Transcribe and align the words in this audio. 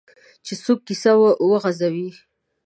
چې 0.45 0.53
څوک 0.63 0.79
کیسه 0.87 1.11
وغځوي. 1.49 2.09